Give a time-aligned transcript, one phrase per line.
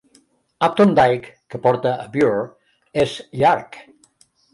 [0.67, 2.39] Upton Dyke, que porta a Bure,
[3.05, 3.13] és
[3.43, 3.79] llarg.